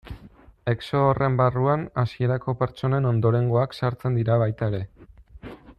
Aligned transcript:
Exodo 0.71 1.01
horren 1.09 1.35
barruan 1.41 1.83
hasierako 2.03 2.57
pertsonen 2.63 3.09
ondorengoak 3.13 3.79
sartzen 3.81 4.19
dira 4.21 4.39
baita 4.45 4.71
ere. 4.75 4.83